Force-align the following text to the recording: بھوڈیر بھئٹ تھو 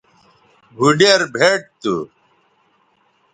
بھوڈیر 0.75 1.21
بھئٹ 1.33 1.61
تھو 1.81 1.95